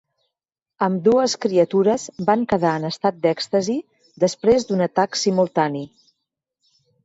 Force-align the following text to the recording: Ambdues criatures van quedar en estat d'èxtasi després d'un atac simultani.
Ambdues 0.85 1.35
criatures 1.45 2.07
van 2.31 2.47
quedar 2.55 2.73
en 2.79 2.89
estat 2.91 3.21
d'èxtasi 3.27 3.77
després 4.27 4.69
d'un 4.71 4.85
atac 4.89 5.23
simultani. 5.29 5.89